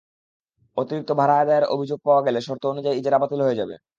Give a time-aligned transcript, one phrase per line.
[0.77, 3.75] অতিরিক্ত ভাড়া আদায়ের অভিযোগ পাওয়া গেলে শর্ত অনুযায়ী ইজারা বাতিল হয়ে যাবে।